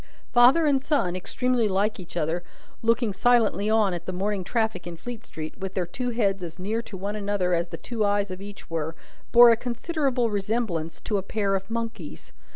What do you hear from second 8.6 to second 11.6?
were, bore a considerable resemblance to a pair